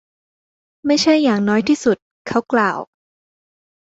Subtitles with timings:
[0.85, 1.97] ไม่ใช่อย่างน้อยที่สุด.
[2.27, 2.79] เขากล่าว